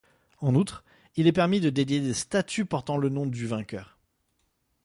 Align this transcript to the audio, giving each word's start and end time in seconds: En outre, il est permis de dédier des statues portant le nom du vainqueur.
En 0.39 0.55
outre, 0.55 0.83
il 1.15 1.27
est 1.27 1.31
permis 1.31 1.59
de 1.59 1.69
dédier 1.69 1.99
des 2.01 2.15
statues 2.15 2.65
portant 2.65 2.97
le 2.97 3.09
nom 3.09 3.27
du 3.27 3.45
vainqueur. 3.45 3.99